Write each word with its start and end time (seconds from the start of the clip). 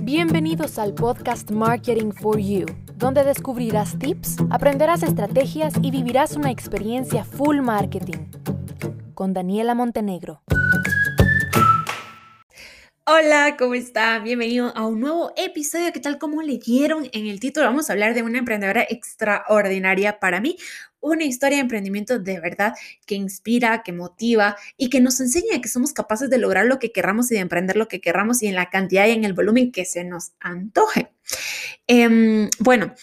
Bienvenidos 0.00 0.80
al 0.80 0.94
podcast 0.94 1.52
Marketing 1.52 2.10
for 2.10 2.40
You, 2.40 2.66
donde 2.96 3.22
descubrirás 3.22 3.96
tips, 3.96 4.38
aprenderás 4.50 5.04
estrategias 5.04 5.74
y 5.80 5.92
vivirás 5.92 6.34
una 6.34 6.50
experiencia 6.50 7.22
full 7.24 7.60
marketing. 7.60 8.26
Con 9.14 9.32
Daniela 9.32 9.76
Montenegro. 9.76 10.42
Hola, 13.04 13.56
¿cómo 13.58 13.74
están? 13.74 14.22
Bienvenido 14.22 14.72
a 14.76 14.86
un 14.86 15.00
nuevo 15.00 15.32
episodio 15.36 15.92
que 15.92 15.98
tal 15.98 16.18
como 16.18 16.40
leyeron 16.40 17.08
en 17.12 17.26
el 17.26 17.40
título, 17.40 17.66
vamos 17.66 17.90
a 17.90 17.94
hablar 17.94 18.14
de 18.14 18.22
una 18.22 18.38
emprendedora 18.38 18.86
extraordinaria 18.88 20.20
para 20.20 20.40
mí, 20.40 20.56
una 21.00 21.24
historia 21.24 21.56
de 21.56 21.62
emprendimiento 21.62 22.20
de 22.20 22.38
verdad 22.38 22.74
que 23.04 23.16
inspira, 23.16 23.82
que 23.82 23.92
motiva 23.92 24.56
y 24.76 24.88
que 24.88 25.00
nos 25.00 25.18
enseña 25.18 25.60
que 25.60 25.68
somos 25.68 25.92
capaces 25.92 26.30
de 26.30 26.38
lograr 26.38 26.66
lo 26.66 26.78
que 26.78 26.92
querramos 26.92 27.32
y 27.32 27.34
de 27.34 27.40
emprender 27.40 27.76
lo 27.76 27.88
que 27.88 28.00
querramos 28.00 28.40
y 28.40 28.46
en 28.46 28.54
la 28.54 28.70
cantidad 28.70 29.08
y 29.08 29.10
en 29.10 29.24
el 29.24 29.32
volumen 29.32 29.72
que 29.72 29.84
se 29.84 30.04
nos 30.04 30.34
antoje. 30.38 31.10
Em, 31.88 32.48
bueno, 32.60 32.94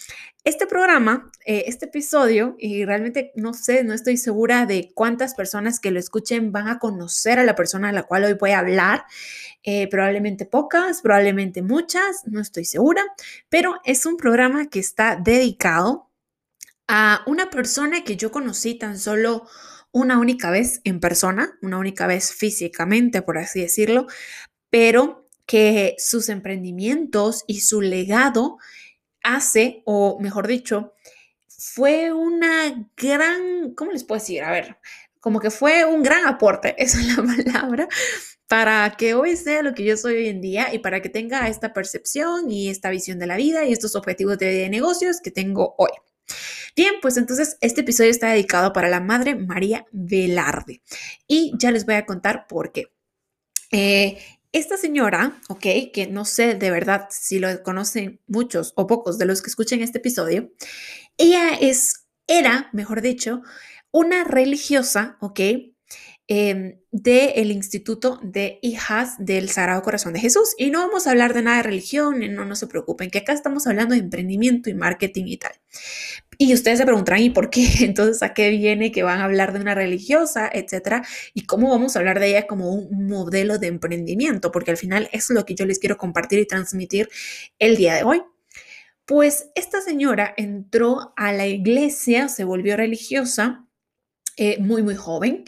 este 0.44 0.66
programa, 0.66 1.30
eh, 1.44 1.64
este 1.66 1.86
episodio, 1.86 2.56
y 2.58 2.84
realmente 2.84 3.32
no 3.34 3.52
sé, 3.52 3.84
no 3.84 3.92
estoy 3.92 4.16
segura 4.16 4.64
de 4.66 4.90
cuántas 4.94 5.34
personas 5.34 5.80
que 5.80 5.90
lo 5.90 5.98
escuchen 5.98 6.50
van 6.52 6.68
a 6.68 6.78
conocer 6.78 7.38
a 7.38 7.44
la 7.44 7.54
persona 7.54 7.90
a 7.90 7.92
la 7.92 8.04
cual 8.04 8.24
hoy 8.24 8.32
voy 8.34 8.52
a 8.52 8.60
hablar. 8.60 9.04
Eh, 9.62 9.88
probablemente 9.88 10.46
pocas, 10.46 11.02
probablemente 11.02 11.62
muchas, 11.62 12.22
no 12.24 12.40
estoy 12.40 12.64
segura, 12.64 13.02
pero 13.50 13.76
es 13.84 14.06
un 14.06 14.16
programa 14.16 14.70
que 14.70 14.80
está 14.80 15.16
dedicado 15.16 16.08
a 16.88 17.22
una 17.26 17.50
persona 17.50 18.02
que 18.02 18.16
yo 18.16 18.30
conocí 18.30 18.74
tan 18.74 18.98
solo 18.98 19.46
una 19.92 20.18
única 20.18 20.50
vez 20.50 20.80
en 20.84 21.00
persona, 21.00 21.58
una 21.60 21.78
única 21.78 22.06
vez 22.06 22.32
físicamente, 22.32 23.22
por 23.22 23.38
así 23.38 23.60
decirlo, 23.60 24.06
pero 24.70 25.28
que 25.46 25.96
sus 25.98 26.28
emprendimientos 26.28 27.44
y 27.46 27.60
su 27.60 27.80
legado 27.80 28.58
hace, 29.22 29.82
o 29.84 30.18
mejor 30.20 30.46
dicho, 30.46 30.94
fue 31.46 32.12
una 32.12 32.90
gran, 32.96 33.74
¿cómo 33.74 33.92
les 33.92 34.04
puedo 34.04 34.20
decir? 34.20 34.42
A 34.42 34.50
ver, 34.50 34.78
como 35.20 35.40
que 35.40 35.50
fue 35.50 35.84
un 35.84 36.02
gran 36.02 36.26
aporte, 36.26 36.74
esa 36.82 36.98
es 36.98 37.16
la 37.16 37.22
palabra, 37.22 37.88
para 38.48 38.96
que 38.96 39.14
hoy 39.14 39.36
sea 39.36 39.62
lo 39.62 39.74
que 39.74 39.84
yo 39.84 39.96
soy 39.96 40.16
hoy 40.16 40.28
en 40.28 40.40
día 40.40 40.74
y 40.74 40.78
para 40.78 41.00
que 41.00 41.08
tenga 41.08 41.48
esta 41.48 41.72
percepción 41.72 42.50
y 42.50 42.68
esta 42.68 42.90
visión 42.90 43.18
de 43.18 43.26
la 43.26 43.36
vida 43.36 43.64
y 43.64 43.72
estos 43.72 43.94
objetivos 43.94 44.38
de 44.38 44.68
negocios 44.68 45.20
que 45.20 45.30
tengo 45.30 45.74
hoy. 45.78 45.90
Bien, 46.74 46.94
pues 47.02 47.16
entonces 47.16 47.58
este 47.60 47.82
episodio 47.82 48.10
está 48.10 48.30
dedicado 48.30 48.72
para 48.72 48.88
la 48.88 49.00
Madre 49.00 49.34
María 49.34 49.86
Velarde 49.92 50.82
y 51.26 51.52
ya 51.58 51.70
les 51.70 51.84
voy 51.84 51.96
a 51.96 52.06
contar 52.06 52.46
por 52.46 52.72
qué. 52.72 52.86
Eh, 53.72 54.18
esta 54.52 54.76
señora, 54.76 55.40
ok, 55.48 55.66
que 55.92 56.08
no 56.10 56.24
sé 56.24 56.54
de 56.54 56.70
verdad 56.70 57.08
si 57.10 57.38
lo 57.38 57.62
conocen 57.62 58.20
muchos 58.26 58.72
o 58.76 58.86
pocos 58.86 59.18
de 59.18 59.26
los 59.26 59.42
que 59.42 59.50
escuchen 59.50 59.82
este 59.82 59.98
episodio, 59.98 60.50
ella 61.16 61.54
es, 61.60 62.06
era, 62.26 62.68
mejor 62.72 63.02
dicho, 63.02 63.42
una 63.92 64.24
religiosa, 64.24 65.16
ok, 65.20 65.40
Em, 66.32 66.78
del 66.92 67.50
Instituto 67.50 68.20
de 68.22 68.60
Hijas 68.62 69.16
del 69.18 69.50
Sagrado 69.50 69.82
Corazón 69.82 70.12
de 70.12 70.20
Jesús. 70.20 70.54
Y 70.58 70.70
no 70.70 70.78
vamos 70.78 71.06
a 71.06 71.10
hablar 71.10 71.34
de 71.34 71.42
nada 71.42 71.56
de 71.56 71.64
religión, 71.64 72.20
no, 72.36 72.44
no 72.44 72.54
se 72.54 72.68
preocupen, 72.68 73.10
que 73.10 73.18
acá 73.18 73.32
estamos 73.32 73.66
hablando 73.66 73.94
de 73.96 74.00
emprendimiento 74.00 74.70
y 74.70 74.74
marketing 74.74 75.24
y 75.26 75.38
tal. 75.38 75.50
Y 76.42 76.54
ustedes 76.54 76.78
se 76.78 76.86
preguntarán, 76.86 77.22
¿y 77.22 77.28
por 77.28 77.50
qué? 77.50 77.68
Entonces, 77.80 78.22
¿a 78.22 78.32
qué 78.32 78.48
viene 78.48 78.90
que 78.90 79.02
van 79.02 79.20
a 79.20 79.24
hablar 79.24 79.52
de 79.52 79.60
una 79.60 79.74
religiosa, 79.74 80.48
etcétera? 80.50 81.06
¿Y 81.34 81.44
cómo 81.44 81.68
vamos 81.68 81.94
a 81.94 81.98
hablar 81.98 82.18
de 82.18 82.30
ella 82.30 82.46
como 82.46 82.72
un 82.72 83.08
modelo 83.08 83.58
de 83.58 83.66
emprendimiento? 83.66 84.50
Porque 84.50 84.70
al 84.70 84.78
final 84.78 85.10
es 85.12 85.28
lo 85.28 85.44
que 85.44 85.54
yo 85.54 85.66
les 85.66 85.78
quiero 85.78 85.98
compartir 85.98 86.38
y 86.38 86.46
transmitir 86.46 87.10
el 87.58 87.76
día 87.76 87.94
de 87.94 88.04
hoy. 88.04 88.22
Pues 89.04 89.50
esta 89.54 89.82
señora 89.82 90.32
entró 90.34 91.12
a 91.14 91.30
la 91.34 91.46
iglesia, 91.46 92.30
se 92.30 92.44
volvió 92.44 92.74
religiosa 92.74 93.66
eh, 94.38 94.56
muy, 94.60 94.82
muy 94.82 94.94
joven 94.94 95.44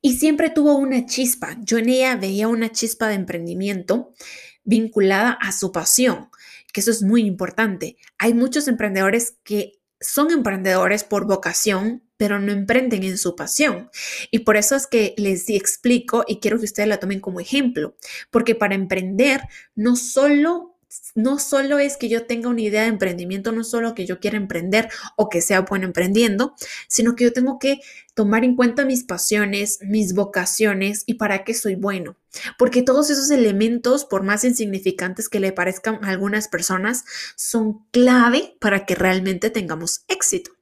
y 0.00 0.16
siempre 0.16 0.50
tuvo 0.50 0.76
una 0.76 1.06
chispa. 1.06 1.56
Yo 1.64 1.78
en 1.78 1.88
ella 1.88 2.14
veía 2.14 2.46
una 2.46 2.70
chispa 2.70 3.08
de 3.08 3.14
emprendimiento 3.14 4.14
vinculada 4.62 5.32
a 5.32 5.50
su 5.50 5.72
pasión, 5.72 6.28
que 6.72 6.82
eso 6.82 6.92
es 6.92 7.02
muy 7.02 7.22
importante. 7.22 7.96
Hay 8.16 8.32
muchos 8.32 8.68
emprendedores 8.68 9.36
que 9.42 9.79
son 10.00 10.30
emprendedores 10.30 11.04
por 11.04 11.26
vocación, 11.26 12.02
pero 12.16 12.38
no 12.38 12.52
emprenden 12.52 13.02
en 13.02 13.18
su 13.18 13.36
pasión. 13.36 13.90
Y 14.30 14.40
por 14.40 14.56
eso 14.56 14.76
es 14.76 14.86
que 14.86 15.14
les 15.16 15.48
explico 15.48 16.24
y 16.26 16.40
quiero 16.40 16.58
que 16.58 16.64
ustedes 16.64 16.88
la 16.88 17.00
tomen 17.00 17.20
como 17.20 17.40
ejemplo, 17.40 17.94
porque 18.30 18.54
para 18.54 18.74
emprender 18.74 19.42
no 19.74 19.96
solo 19.96 20.69
no 21.14 21.38
solo 21.38 21.78
es 21.78 21.96
que 21.96 22.08
yo 22.08 22.26
tenga 22.26 22.48
una 22.48 22.62
idea 22.62 22.82
de 22.82 22.88
emprendimiento, 22.88 23.52
no 23.52 23.64
solo 23.64 23.94
que 23.94 24.06
yo 24.06 24.18
quiera 24.18 24.36
emprender 24.36 24.88
o 25.16 25.28
que 25.28 25.40
sea 25.40 25.62
bueno 25.62 25.86
emprendiendo, 25.86 26.54
sino 26.88 27.14
que 27.14 27.24
yo 27.24 27.32
tengo 27.32 27.58
que 27.58 27.80
tomar 28.14 28.44
en 28.44 28.56
cuenta 28.56 28.84
mis 28.84 29.04
pasiones, 29.04 29.78
mis 29.82 30.14
vocaciones 30.14 31.04
y 31.06 31.14
para 31.14 31.44
qué 31.44 31.54
soy 31.54 31.74
bueno. 31.76 32.16
Porque 32.58 32.82
todos 32.82 33.10
esos 33.10 33.30
elementos, 33.30 34.04
por 34.04 34.22
más 34.22 34.44
insignificantes 34.44 35.28
que 35.28 35.40
le 35.40 35.52
parezcan 35.52 36.04
a 36.04 36.10
algunas 36.10 36.48
personas, 36.48 37.04
son 37.36 37.84
clave 37.90 38.56
para 38.60 38.84
que 38.86 38.94
realmente 38.94 39.50
tengamos 39.50 40.04
éxito. 40.08 40.52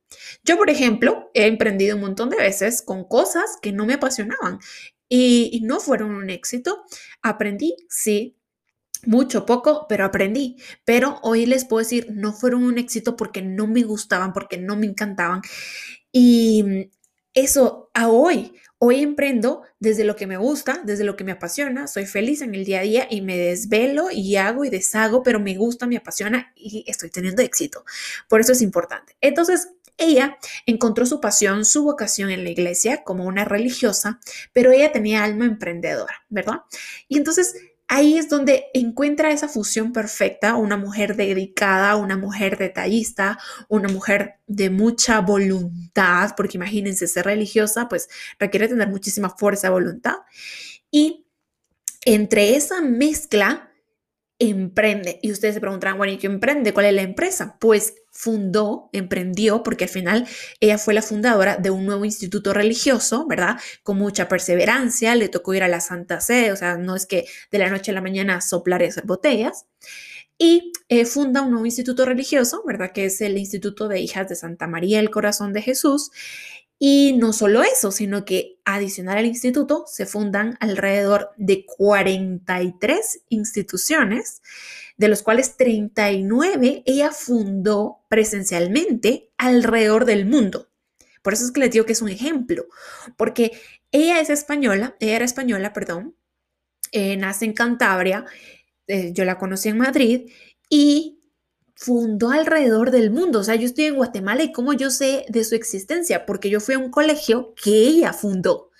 Yo, 0.44 0.56
por 0.56 0.70
ejemplo, 0.70 1.30
he 1.34 1.46
emprendido 1.46 1.96
un 1.96 2.02
montón 2.02 2.30
de 2.30 2.36
veces 2.36 2.82
con 2.82 3.04
cosas 3.04 3.58
que 3.60 3.72
no 3.72 3.86
me 3.86 3.94
apasionaban 3.94 4.58
y, 5.08 5.60
no 5.64 5.80
fueron 5.80 6.12
un 6.12 6.30
éxito. 6.30 6.84
Aprendí, 7.22 7.76
sí, 7.88 8.36
mucho, 9.06 9.46
poco, 9.46 9.86
pero 9.88 10.04
aprendí. 10.04 10.56
Pero 10.84 11.18
hoy 11.22 11.46
les 11.46 11.64
puedo 11.64 11.80
decir, 11.80 12.08
no 12.10 12.32
fueron 12.32 12.64
un 12.64 12.78
éxito 12.78 13.16
porque 13.16 13.42
no 13.42 13.66
me 13.66 13.82
gustaban, 13.82 14.32
porque 14.32 14.58
no 14.58 14.76
me 14.76 14.86
encantaban. 14.86 15.42
Y 16.12 16.90
eso 17.34 17.90
a 17.94 18.08
hoy, 18.08 18.54
hoy 18.78 19.02
emprendo 19.02 19.62
desde 19.78 20.04
lo 20.04 20.16
que 20.16 20.26
me 20.26 20.36
gusta, 20.36 20.80
desde 20.84 21.04
lo 21.04 21.16
que 21.16 21.24
me 21.24 21.32
apasiona, 21.32 21.86
soy 21.86 22.06
feliz 22.06 22.42
en 22.42 22.54
el 22.54 22.64
día 22.64 22.80
a 22.80 22.82
día 22.82 23.06
y 23.10 23.20
me 23.20 23.36
desvelo 23.36 24.10
y 24.10 24.36
hago 24.36 24.64
y 24.64 24.70
deshago, 24.70 25.22
pero 25.22 25.40
me 25.40 25.56
gusta, 25.56 25.86
me 25.86 25.96
apasiona 25.96 26.52
y 26.56 26.84
estoy 26.86 27.10
teniendo 27.10 27.42
éxito. 27.42 27.84
Por 28.28 28.40
eso 28.40 28.52
es 28.52 28.62
importante. 28.62 29.16
Entonces, 29.20 29.68
ella 29.98 30.38
encontró 30.64 31.04
su 31.06 31.20
pasión, 31.20 31.64
su 31.64 31.82
vocación 31.82 32.30
en 32.30 32.44
la 32.44 32.50
iglesia 32.50 33.02
como 33.02 33.24
una 33.24 33.44
religiosa, 33.44 34.20
pero 34.52 34.70
ella 34.70 34.92
tenía 34.92 35.24
alma 35.24 35.44
emprendedora, 35.44 36.24
¿verdad? 36.28 36.62
Y 37.08 37.18
entonces 37.18 37.56
ahí 37.88 38.18
es 38.18 38.28
donde 38.28 38.66
encuentra 38.74 39.32
esa 39.32 39.48
fusión 39.48 39.92
perfecta, 39.92 40.54
una 40.56 40.76
mujer 40.76 41.16
dedicada, 41.16 41.96
una 41.96 42.16
mujer 42.16 42.58
detallista, 42.58 43.38
una 43.68 43.88
mujer 43.88 44.36
de 44.46 44.70
mucha 44.70 45.20
voluntad, 45.20 46.34
porque 46.36 46.58
imagínense, 46.58 47.06
ser 47.08 47.24
religiosa 47.24 47.88
pues 47.88 48.08
requiere 48.38 48.68
tener 48.68 48.88
muchísima 48.88 49.30
fuerza 49.30 49.68
de 49.68 49.72
voluntad. 49.72 50.16
Y 50.90 51.26
entre 52.04 52.56
esa 52.56 52.80
mezcla 52.80 53.67
emprende. 54.38 55.18
Y 55.22 55.32
ustedes 55.32 55.54
se 55.54 55.60
preguntarán, 55.60 55.98
bueno, 55.98 56.12
¿y 56.12 56.18
qué 56.18 56.26
emprende? 56.26 56.72
¿Cuál 56.72 56.86
es 56.86 56.94
la 56.94 57.02
empresa? 57.02 57.56
Pues 57.60 57.94
fundó, 58.10 58.88
emprendió, 58.92 59.62
porque 59.62 59.84
al 59.84 59.90
final 59.90 60.26
ella 60.60 60.78
fue 60.78 60.94
la 60.94 61.02
fundadora 61.02 61.56
de 61.56 61.70
un 61.70 61.86
nuevo 61.86 62.04
instituto 62.04 62.52
religioso, 62.52 63.26
¿verdad? 63.26 63.58
Con 63.82 63.98
mucha 63.98 64.28
perseverancia, 64.28 65.14
le 65.14 65.28
tocó 65.28 65.54
ir 65.54 65.62
a 65.62 65.68
la 65.68 65.80
Santa 65.80 66.20
Sede, 66.20 66.52
o 66.52 66.56
sea, 66.56 66.76
no 66.76 66.96
es 66.96 67.06
que 67.06 67.26
de 67.50 67.58
la 67.58 67.70
noche 67.70 67.90
a 67.90 67.94
la 67.94 68.00
mañana 68.00 68.40
soplar 68.40 68.82
y 68.82 68.86
hacer 68.86 69.04
botellas. 69.06 69.66
Y 70.36 70.72
eh, 70.88 71.04
funda 71.04 71.42
un 71.42 71.50
nuevo 71.50 71.66
instituto 71.66 72.04
religioso, 72.04 72.62
¿verdad? 72.64 72.92
Que 72.92 73.06
es 73.06 73.20
el 73.20 73.36
Instituto 73.38 73.88
de 73.88 74.00
Hijas 74.00 74.28
de 74.28 74.36
Santa 74.36 74.68
María 74.68 75.00
el 75.00 75.10
Corazón 75.10 75.52
de 75.52 75.62
Jesús. 75.62 76.12
Y 76.78 77.14
no 77.14 77.32
solo 77.32 77.62
eso, 77.62 77.90
sino 77.90 78.24
que 78.24 78.60
adicional 78.64 79.18
al 79.18 79.26
instituto 79.26 79.84
se 79.88 80.06
fundan 80.06 80.56
alrededor 80.60 81.30
de 81.36 81.66
43 81.66 83.22
instituciones, 83.30 84.42
de 84.96 85.08
los 85.08 85.22
cuales 85.22 85.56
39 85.56 86.84
ella 86.86 87.10
fundó 87.10 88.04
presencialmente 88.08 89.30
alrededor 89.38 90.04
del 90.04 90.26
mundo. 90.26 90.68
Por 91.22 91.32
eso 91.32 91.44
es 91.44 91.50
que 91.50 91.60
les 91.60 91.70
digo 91.72 91.84
que 91.84 91.92
es 91.92 92.02
un 92.02 92.10
ejemplo, 92.10 92.66
porque 93.16 93.60
ella 93.90 94.20
es 94.20 94.30
española, 94.30 94.96
ella 95.00 95.16
era 95.16 95.24
española, 95.24 95.72
perdón, 95.72 96.14
eh, 96.92 97.16
nace 97.16 97.44
en 97.44 97.54
Cantabria, 97.54 98.24
eh, 98.86 99.12
yo 99.12 99.24
la 99.24 99.38
conocí 99.38 99.68
en 99.68 99.78
Madrid 99.78 100.30
y 100.70 101.17
fundó 101.78 102.30
alrededor 102.30 102.90
del 102.90 103.12
mundo. 103.12 103.38
O 103.38 103.44
sea, 103.44 103.54
yo 103.54 103.66
estoy 103.66 103.84
en 103.84 103.94
Guatemala 103.94 104.42
y 104.42 104.50
cómo 104.50 104.72
yo 104.72 104.90
sé 104.90 105.24
de 105.28 105.44
su 105.44 105.54
existencia, 105.54 106.26
porque 106.26 106.50
yo 106.50 106.60
fui 106.60 106.74
a 106.74 106.78
un 106.78 106.90
colegio 106.90 107.54
que 107.62 107.70
ella 107.70 108.12
fundó, 108.12 108.72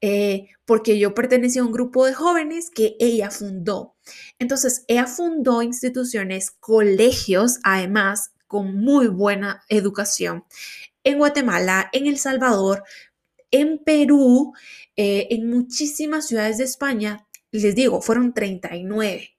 eh, 0.00 0.48
porque 0.64 0.98
yo 0.98 1.14
pertenecía 1.14 1.60
a 1.60 1.66
un 1.66 1.72
grupo 1.72 2.06
de 2.06 2.14
jóvenes 2.14 2.70
que 2.70 2.96
ella 2.98 3.30
fundó. 3.30 3.94
Entonces, 4.38 4.84
ella 4.88 5.06
fundó 5.06 5.60
instituciones, 5.60 6.50
colegios, 6.50 7.58
además, 7.62 8.32
con 8.46 8.74
muy 8.80 9.08
buena 9.08 9.62
educación 9.68 10.44
en 11.04 11.18
Guatemala, 11.18 11.90
en 11.92 12.06
El 12.06 12.18
Salvador, 12.18 12.84
en 13.50 13.78
Perú, 13.84 14.54
eh, 14.96 15.28
en 15.30 15.50
muchísimas 15.50 16.26
ciudades 16.26 16.56
de 16.56 16.64
España. 16.64 17.26
Les 17.50 17.74
digo, 17.74 18.00
fueron 18.00 18.32
39. 18.32 19.36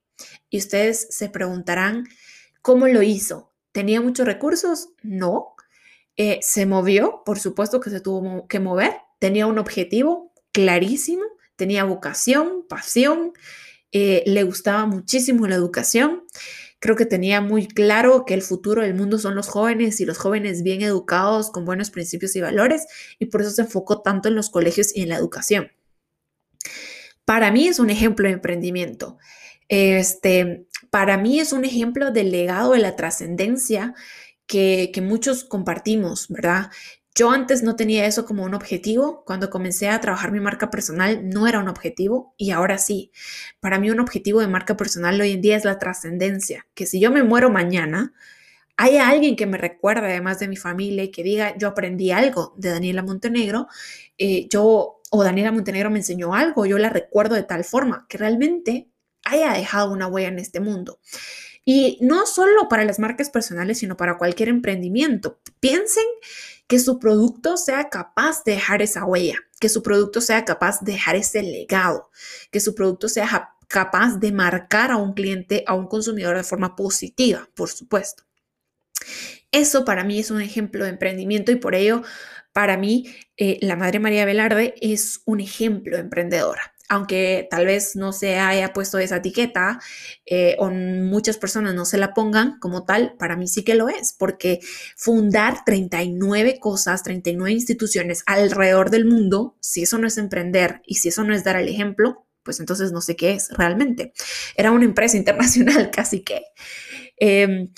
Y 0.51 0.59
ustedes 0.59 1.07
se 1.09 1.29
preguntarán, 1.29 2.07
¿cómo 2.61 2.87
lo 2.87 3.01
hizo? 3.01 3.51
¿Tenía 3.71 4.01
muchos 4.01 4.25
recursos? 4.25 4.89
No. 5.01 5.55
Eh, 6.17 6.39
¿Se 6.41 6.65
movió? 6.65 7.23
Por 7.25 7.39
supuesto 7.39 7.79
que 7.79 7.89
se 7.89 8.01
tuvo 8.01 8.47
que 8.47 8.59
mover. 8.59 8.93
¿Tenía 9.19 9.47
un 9.47 9.59
objetivo 9.59 10.33
clarísimo? 10.51 11.23
¿Tenía 11.55 11.83
vocación, 11.83 12.65
pasión? 12.67 13.33
Eh, 13.91 14.23
¿Le 14.25 14.43
gustaba 14.43 14.85
muchísimo 14.85 15.47
la 15.47 15.55
educación? 15.55 16.23
Creo 16.79 16.95
que 16.95 17.05
tenía 17.05 17.41
muy 17.41 17.67
claro 17.67 18.25
que 18.25 18.33
el 18.33 18.41
futuro 18.41 18.81
del 18.81 18.95
mundo 18.95 19.19
son 19.19 19.35
los 19.35 19.47
jóvenes 19.47 20.01
y 20.01 20.05
los 20.05 20.17
jóvenes 20.17 20.63
bien 20.63 20.81
educados, 20.81 21.51
con 21.51 21.63
buenos 21.63 21.91
principios 21.91 22.35
y 22.35 22.41
valores, 22.41 22.87
y 23.19 23.27
por 23.27 23.41
eso 23.41 23.51
se 23.51 23.61
enfocó 23.61 24.01
tanto 24.01 24.29
en 24.29 24.35
los 24.35 24.49
colegios 24.49 24.95
y 24.95 25.03
en 25.03 25.09
la 25.09 25.17
educación. 25.17 25.71
Para 27.23 27.51
mí 27.51 27.67
es 27.67 27.77
un 27.77 27.91
ejemplo 27.91 28.27
de 28.27 28.33
emprendimiento. 28.33 29.19
Este, 29.69 30.65
para 30.91 31.17
mí 31.17 31.39
es 31.39 31.53
un 31.53 31.65
ejemplo 31.65 32.11
del 32.11 32.31
legado 32.31 32.73
de 32.73 32.79
la 32.79 32.95
trascendencia 32.95 33.95
que, 34.45 34.91
muchos 35.01 35.45
compartimos, 35.45 36.27
¿verdad? 36.27 36.69
Yo 37.15 37.31
antes 37.31 37.63
no 37.63 37.75
tenía 37.77 38.05
eso 38.05 38.25
como 38.25 38.43
un 38.43 38.53
objetivo. 38.53 39.23
Cuando 39.25 39.49
comencé 39.49 39.89
a 39.89 40.01
trabajar 40.01 40.31
mi 40.31 40.41
marca 40.41 40.69
personal 40.69 41.29
no 41.29 41.47
era 41.47 41.59
un 41.59 41.69
objetivo 41.69 42.35
y 42.37 42.51
ahora 42.51 42.77
sí. 42.77 43.11
Para 43.61 43.79
mí 43.79 43.89
un 43.89 44.01
objetivo 44.01 44.41
de 44.41 44.47
marca 44.47 44.77
personal 44.77 45.19
hoy 45.21 45.31
en 45.31 45.41
día 45.41 45.57
es 45.57 45.65
la 45.65 45.79
trascendencia, 45.79 46.67
que 46.75 46.85
si 46.85 46.99
yo 46.99 47.11
me 47.11 47.23
muero 47.23 47.49
mañana, 47.49 48.13
haya 48.77 49.09
alguien 49.09 49.35
que 49.37 49.45
me 49.47 49.57
recuerde 49.57 50.07
además 50.07 50.39
de 50.39 50.49
mi 50.49 50.57
familia 50.57 51.03
y 51.03 51.11
que 51.11 51.23
diga, 51.23 51.57
yo 51.57 51.69
aprendí 51.69 52.11
algo 52.11 52.53
de 52.57 52.69
Daniela 52.71 53.03
Montenegro, 53.03 53.67
eh, 54.17 54.47
yo 54.49 55.01
o 55.11 55.23
Daniela 55.23 55.51
Montenegro 55.51 55.89
me 55.91 55.99
enseñó 55.99 56.33
algo, 56.35 56.65
yo 56.65 56.77
la 56.77 56.89
recuerdo 56.89 57.35
de 57.35 57.43
tal 57.43 57.63
forma 57.65 58.05
que 58.09 58.17
realmente 58.17 58.90
haya 59.31 59.53
dejado 59.53 59.91
una 59.91 60.07
huella 60.07 60.27
en 60.27 60.39
este 60.39 60.59
mundo. 60.59 60.99
Y 61.63 61.97
no 62.01 62.25
solo 62.25 62.67
para 62.69 62.85
las 62.85 62.99
marcas 62.99 63.29
personales, 63.29 63.79
sino 63.79 63.95
para 63.95 64.17
cualquier 64.17 64.49
emprendimiento. 64.49 65.39
Piensen 65.59 66.05
que 66.67 66.79
su 66.79 66.99
producto 66.99 67.57
sea 67.57 67.89
capaz 67.89 68.43
de 68.43 68.53
dejar 68.53 68.81
esa 68.81 69.05
huella, 69.05 69.35
que 69.59 69.69
su 69.69 69.83
producto 69.83 70.21
sea 70.21 70.45
capaz 70.45 70.81
de 70.81 70.93
dejar 70.93 71.15
ese 71.15 71.43
legado, 71.43 72.09
que 72.51 72.59
su 72.59 72.73
producto 72.73 73.09
sea 73.09 73.55
capaz 73.67 74.17
de 74.17 74.31
marcar 74.31 74.91
a 74.91 74.97
un 74.97 75.13
cliente, 75.13 75.63
a 75.67 75.75
un 75.75 75.87
consumidor 75.87 76.35
de 76.35 76.43
forma 76.43 76.75
positiva, 76.75 77.47
por 77.55 77.69
supuesto. 77.69 78.23
Eso 79.51 79.85
para 79.85 80.03
mí 80.03 80.19
es 80.19 80.31
un 80.31 80.41
ejemplo 80.41 80.83
de 80.85 80.91
emprendimiento 80.91 81.51
y 81.51 81.57
por 81.57 81.75
ello, 81.75 82.03
para 82.53 82.77
mí, 82.77 83.13
eh, 83.37 83.59
la 83.61 83.75
Madre 83.75 83.99
María 83.99 84.25
Velarde 84.25 84.75
es 84.81 85.21
un 85.25 85.41
ejemplo 85.41 85.95
de 85.95 86.03
emprendedora 86.03 86.73
aunque 86.91 87.47
tal 87.49 87.65
vez 87.65 87.95
no 87.95 88.11
se 88.11 88.37
haya 88.37 88.73
puesto 88.73 88.99
esa 88.99 89.15
etiqueta 89.15 89.79
eh, 90.25 90.57
o 90.59 90.69
muchas 90.69 91.37
personas 91.37 91.73
no 91.73 91.85
se 91.85 91.97
la 91.97 92.13
pongan 92.13 92.59
como 92.59 92.83
tal, 92.83 93.15
para 93.17 93.37
mí 93.37 93.47
sí 93.47 93.63
que 93.63 93.75
lo 93.75 93.87
es, 93.87 94.11
porque 94.11 94.59
fundar 94.97 95.63
39 95.65 96.59
cosas, 96.59 97.01
39 97.03 97.53
instituciones 97.53 98.23
alrededor 98.25 98.89
del 98.89 99.05
mundo, 99.05 99.55
si 99.61 99.83
eso 99.83 99.99
no 99.99 100.07
es 100.07 100.17
emprender 100.17 100.81
y 100.85 100.95
si 100.95 101.07
eso 101.07 101.23
no 101.23 101.33
es 101.33 101.45
dar 101.45 101.55
el 101.55 101.69
ejemplo, 101.69 102.27
pues 102.43 102.59
entonces 102.59 102.91
no 102.91 102.99
sé 102.99 103.15
qué 103.15 103.35
es 103.35 103.47
realmente. 103.51 104.11
Era 104.57 104.71
una 104.71 104.83
empresa 104.83 105.15
internacional 105.21 105.91
casi 105.91 106.25
que. 106.25 106.41
Em, 107.15 107.69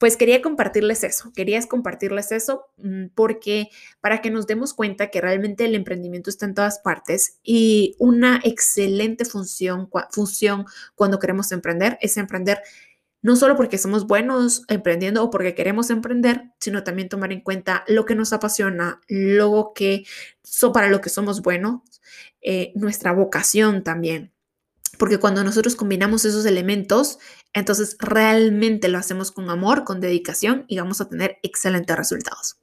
pues 0.00 0.16
quería 0.16 0.40
compartirles 0.40 1.04
eso, 1.04 1.30
querías 1.36 1.66
compartirles 1.66 2.32
eso 2.32 2.64
mm, 2.78 3.08
porque 3.14 3.68
para 4.00 4.22
que 4.22 4.30
nos 4.30 4.46
demos 4.46 4.72
cuenta 4.72 5.10
que 5.10 5.20
realmente 5.20 5.66
el 5.66 5.74
emprendimiento 5.74 6.30
está 6.30 6.46
en 6.46 6.54
todas 6.54 6.78
partes 6.78 7.38
y 7.42 7.96
una 7.98 8.40
excelente 8.42 9.26
función, 9.26 9.90
función 10.10 10.64
cuando 10.94 11.18
queremos 11.18 11.52
emprender 11.52 11.98
es 12.00 12.16
emprender 12.16 12.62
no 13.20 13.36
solo 13.36 13.56
porque 13.56 13.76
somos 13.76 14.06
buenos 14.06 14.62
emprendiendo 14.68 15.22
o 15.22 15.30
porque 15.30 15.54
queremos 15.54 15.90
emprender, 15.90 16.44
sino 16.60 16.82
también 16.82 17.10
tomar 17.10 17.30
en 17.30 17.42
cuenta 17.42 17.84
lo 17.86 18.06
que 18.06 18.14
nos 18.14 18.32
apasiona, 18.32 19.02
lo 19.06 19.72
que, 19.74 20.04
para 20.72 20.88
lo 20.88 21.02
que 21.02 21.10
somos 21.10 21.42
buenos, 21.42 21.82
eh, 22.40 22.72
nuestra 22.74 23.12
vocación 23.12 23.84
también. 23.84 24.32
Porque 24.98 25.18
cuando 25.18 25.44
nosotros 25.44 25.76
combinamos 25.76 26.24
esos 26.24 26.46
elementos, 26.46 27.18
entonces 27.52 27.96
realmente 27.98 28.88
lo 28.88 28.98
hacemos 28.98 29.32
con 29.32 29.50
amor, 29.50 29.84
con 29.84 30.00
dedicación 30.00 30.64
y 30.68 30.78
vamos 30.78 31.00
a 31.00 31.08
tener 31.08 31.38
excelentes 31.42 31.96
resultados. 31.96 32.60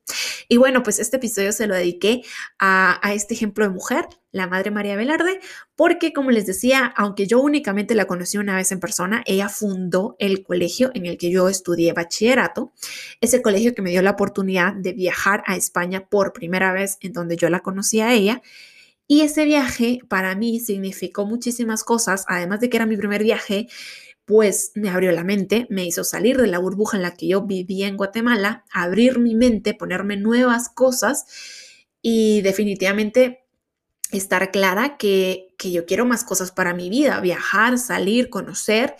Y 0.48 0.58
bueno, 0.58 0.82
pues 0.84 1.00
este 1.00 1.18
episodio 1.18 1.52
se 1.52 1.68
lo 1.68 1.76
dediqué 1.76 2.22
a, 2.58 3.00
este 3.14 3.34
ejemplo 3.34 3.66
de 3.66 3.72
mujer, 3.72 4.06
la 4.32 4.48
Madre 4.48 4.72
María 4.72 4.96
Velarde, 4.96 5.40
porque 5.76 6.14
como 6.14 6.32
les 6.32 6.46
decía, 6.46 6.94
aunque 6.96 7.28
yo 7.28 7.40
únicamente 7.40 7.96
la 7.96 8.06
conocí 8.06 8.38
una 8.38 8.56
vez 8.56 8.72
en 8.72 8.80
persona, 8.80 9.24
ella 9.26 9.50
fundó 9.50 10.16
el 10.20 10.44
colegio 10.44 10.92
en 10.94 11.06
el 11.06 11.18
que 11.18 11.32
yo 11.32 11.50
estudié 11.50 11.92
bachillerato, 11.92 12.72
ese 13.20 13.42
colegio 13.42 13.76
que 13.76 13.82
me 13.82 13.90
dio 13.90 14.02
la 14.02 14.12
oportunidad 14.12 14.74
de 14.74 14.94
viajar 14.94 15.44
a 15.48 15.58
España 15.58 16.08
por 16.08 16.32
primera 16.32 16.72
vez 16.72 16.98
en 17.02 17.12
donde 17.12 17.36
yo 17.36 17.50
la 17.50 17.60
conocí 17.60 18.00
a 18.00 18.14
ella 18.14 18.42
y 19.08 19.22
ese 19.22 19.46
viaje 19.46 20.00
para 20.10 20.36
mí 20.36 20.60
significó 20.60 21.26
muchísimas 21.26 21.84
cosas, 21.84 22.26
además 22.28 22.60
de 22.60 22.70
que 22.70 22.78
era 22.78 22.86
mi 22.86 22.98
primer 22.98 23.24
viaje, 23.24 23.68
pues 24.28 24.74
me 24.76 24.90
abrió 24.90 25.14
la 25.14 25.24
mente, 25.24 25.68
me 25.70 25.86
hizo 25.86 26.04
salir 26.04 26.38
de 26.38 26.48
la 26.48 26.60
burbuja 26.60 26.98
en 26.98 27.04
la 27.04 27.16
que 27.16 27.30
yo 27.30 27.44
vivía 27.44 27.88
en 27.88 27.96
Guatemala, 27.96 28.66
abrir 28.74 29.20
mi 29.20 29.36
mente, 29.36 29.74
ponerme 29.74 30.18
nuevas 30.18 30.68
cosas 30.68 31.26
y 32.02 32.42
definitivamente 32.42 33.46
estar 34.12 34.52
clara 34.52 34.98
que, 34.98 35.56
que 35.58 35.72
yo 35.72 35.86
quiero 35.86 36.06
más 36.06 36.26
cosas 36.26 36.52
para 36.52 36.74
mi 36.74 36.90
vida, 36.90 37.22
viajar, 37.22 37.78
salir, 37.78 38.30
conocer. 38.30 38.98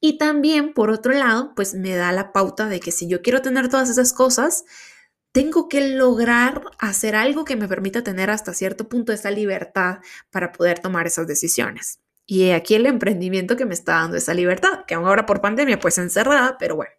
Y 0.00 0.18
también, 0.18 0.72
por 0.72 0.90
otro 0.90 1.12
lado, 1.12 1.52
pues 1.56 1.74
me 1.74 1.96
da 1.96 2.12
la 2.12 2.32
pauta 2.32 2.68
de 2.68 2.78
que 2.78 2.92
si 2.92 3.08
yo 3.08 3.22
quiero 3.22 3.42
tener 3.42 3.68
todas 3.68 3.90
esas 3.90 4.12
cosas, 4.12 4.64
tengo 5.32 5.68
que 5.68 5.88
lograr 5.88 6.62
hacer 6.78 7.16
algo 7.16 7.44
que 7.44 7.56
me 7.56 7.66
permita 7.66 8.04
tener 8.04 8.30
hasta 8.30 8.54
cierto 8.54 8.88
punto 8.88 9.12
esa 9.12 9.32
libertad 9.32 9.98
para 10.30 10.52
poder 10.52 10.78
tomar 10.78 11.08
esas 11.08 11.26
decisiones. 11.26 12.03
Y 12.26 12.50
aquí 12.50 12.74
el 12.74 12.86
emprendimiento 12.86 13.56
que 13.56 13.66
me 13.66 13.74
está 13.74 13.94
dando 13.94 14.16
esa 14.16 14.32
libertad, 14.32 14.84
que 14.86 14.94
ahora 14.94 15.26
por 15.26 15.42
pandemia 15.42 15.78
pues 15.78 15.98
encerrada, 15.98 16.56
pero 16.58 16.76
bueno, 16.76 16.92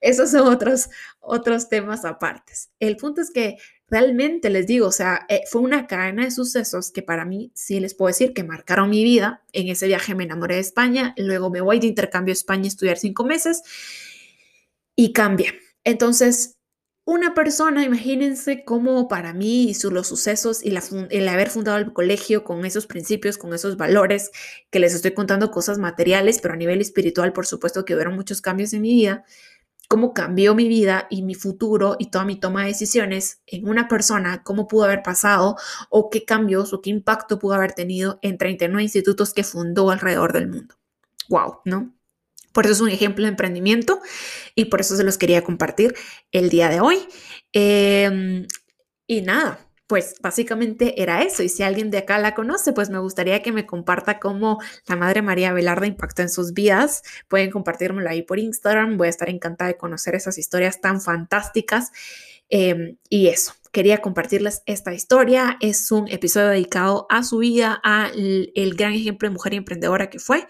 esos 0.00 0.30
son 0.30 0.48
otros, 0.48 0.88
otros 1.20 1.68
temas 1.68 2.04
apartes. 2.04 2.70
El 2.80 2.96
punto 2.96 3.20
es 3.20 3.30
que 3.30 3.58
realmente 3.88 4.48
les 4.48 4.66
digo, 4.66 4.86
o 4.86 4.92
sea, 4.92 5.26
eh, 5.28 5.42
fue 5.50 5.60
una 5.60 5.86
cadena 5.86 6.24
de 6.24 6.30
sucesos 6.30 6.90
que 6.90 7.02
para 7.02 7.24
mí 7.24 7.52
sí 7.54 7.78
les 7.78 7.94
puedo 7.94 8.08
decir 8.08 8.32
que 8.32 8.42
marcaron 8.42 8.88
mi 8.88 9.04
vida. 9.04 9.42
En 9.52 9.68
ese 9.68 9.86
viaje 9.86 10.14
me 10.14 10.24
enamoré 10.24 10.54
de 10.54 10.62
España, 10.62 11.14
luego 11.18 11.50
me 11.50 11.60
voy 11.60 11.78
de 11.78 11.86
intercambio 11.86 12.32
a 12.32 12.34
España 12.34 12.64
a 12.64 12.68
estudiar 12.68 12.96
cinco 12.96 13.24
meses 13.24 13.62
y 14.96 15.12
cambia. 15.12 15.52
Entonces, 15.84 16.56
una 17.06 17.34
persona, 17.34 17.84
imagínense 17.84 18.64
cómo 18.64 19.08
para 19.08 19.34
mí 19.34 19.70
y 19.70 19.90
los 19.90 20.06
sucesos 20.06 20.64
y 20.64 20.74
el 21.10 21.28
haber 21.28 21.50
fundado 21.50 21.76
el 21.78 21.92
colegio 21.92 22.44
con 22.44 22.64
esos 22.64 22.86
principios, 22.86 23.36
con 23.36 23.52
esos 23.52 23.76
valores, 23.76 24.30
que 24.70 24.78
les 24.78 24.94
estoy 24.94 25.12
contando 25.12 25.50
cosas 25.50 25.78
materiales, 25.78 26.40
pero 26.40 26.54
a 26.54 26.56
nivel 26.56 26.80
espiritual, 26.80 27.34
por 27.34 27.46
supuesto 27.46 27.84
que 27.84 27.94
hubieron 27.94 28.14
muchos 28.14 28.40
cambios 28.40 28.72
en 28.72 28.82
mi 28.82 28.94
vida, 28.94 29.24
cómo 29.88 30.14
cambió 30.14 30.54
mi 30.54 30.66
vida 30.66 31.06
y 31.10 31.22
mi 31.22 31.34
futuro 31.34 31.96
y 31.98 32.10
toda 32.10 32.24
mi 32.24 32.40
toma 32.40 32.62
de 32.62 32.68
decisiones 32.68 33.42
en 33.46 33.68
una 33.68 33.86
persona, 33.86 34.42
cómo 34.42 34.66
pudo 34.66 34.84
haber 34.84 35.02
pasado 35.02 35.56
o 35.90 36.08
qué 36.08 36.24
cambios 36.24 36.72
o 36.72 36.80
qué 36.80 36.88
impacto 36.90 37.38
pudo 37.38 37.54
haber 37.54 37.72
tenido 37.72 38.18
en 38.22 38.38
39 38.38 38.82
institutos 38.82 39.34
que 39.34 39.44
fundó 39.44 39.90
alrededor 39.90 40.32
del 40.32 40.48
mundo. 40.48 40.74
¡Wow! 41.28 41.58
¿No? 41.66 41.94
Por 42.54 42.64
eso 42.64 42.72
es 42.72 42.80
un 42.80 42.88
ejemplo 42.88 43.24
de 43.24 43.30
emprendimiento 43.30 44.00
y 44.54 44.66
por 44.66 44.80
eso 44.80 44.96
se 44.96 45.04
los 45.04 45.18
quería 45.18 45.42
compartir 45.42 45.94
el 46.32 46.48
día 46.48 46.70
de 46.70 46.80
hoy. 46.80 46.98
Em, 47.52 48.46
y 49.06 49.20
nada, 49.22 49.58
pues 49.86 50.14
básicamente 50.22 51.02
era 51.02 51.22
eso. 51.22 51.42
Y 51.42 51.48
si 51.48 51.62
alguien 51.62 51.90
de 51.90 51.98
acá 51.98 52.18
la 52.18 52.34
conoce, 52.34 52.72
pues 52.72 52.90
me 52.90 52.98
gustaría 52.98 53.42
que 53.42 53.52
me 53.52 53.66
comparta 53.66 54.18
cómo 54.18 54.58
la 54.86 54.96
Madre 54.96 55.20
María 55.20 55.52
Velarda 55.52 55.86
impactó 55.86 56.22
en 56.22 56.30
sus 56.30 56.54
vidas. 56.54 57.02
Pueden 57.28 57.50
compartírmelo 57.50 58.08
ahí 58.08 58.22
por 58.22 58.38
Instagram. 58.38 58.96
Voy 58.96 59.08
a 59.08 59.10
estar 59.10 59.28
encantada 59.28 59.68
de 59.68 59.76
conocer 59.76 60.14
esas 60.14 60.38
historias 60.38 60.80
tan 60.80 61.00
fantásticas. 61.00 61.90
Em, 62.48 62.98
y 63.08 63.28
eso, 63.28 63.54
quería 63.72 63.98
compartirles 63.98 64.62
esta 64.66 64.94
historia. 64.94 65.56
Es 65.60 65.90
un 65.90 66.08
episodio 66.08 66.48
dedicado 66.48 67.06
a 67.10 67.22
su 67.22 67.38
vida, 67.38 67.80
al 67.82 68.52
el 68.54 68.74
gran 68.74 68.92
ejemplo 68.92 69.28
de 69.28 69.34
mujer 69.34 69.54
emprendedora 69.54 70.10
que 70.10 70.18
fue. 70.18 70.46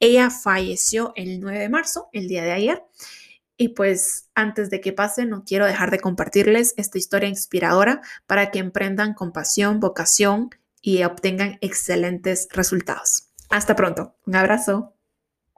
Ella 0.00 0.30
falleció 0.30 1.12
el 1.16 1.40
9 1.40 1.58
de 1.58 1.68
marzo, 1.68 2.08
el 2.12 2.28
día 2.28 2.42
de 2.42 2.52
ayer. 2.52 2.82
Y 3.56 3.68
pues 3.68 4.28
antes 4.34 4.68
de 4.68 4.80
que 4.80 4.92
pase, 4.92 5.24
no 5.24 5.44
quiero 5.44 5.64
dejar 5.64 5.90
de 5.90 6.00
compartirles 6.00 6.74
esta 6.76 6.98
historia 6.98 7.28
inspiradora 7.28 8.02
para 8.26 8.50
que 8.50 8.58
emprendan 8.58 9.14
con 9.14 9.32
pasión, 9.32 9.80
vocación 9.80 10.50
y 10.82 11.04
obtengan 11.04 11.58
excelentes 11.62 12.48
resultados. 12.52 13.30
Hasta 13.48 13.76
pronto. 13.76 14.14
Un 14.26 14.36
abrazo. 14.36 14.95